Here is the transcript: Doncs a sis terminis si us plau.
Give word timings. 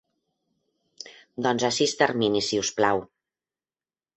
Doncs 1.47 1.65
a 1.69 1.71
sis 1.77 1.93
terminis 2.01 2.51
si 2.53 2.61
us 2.65 2.73
plau. 2.81 3.07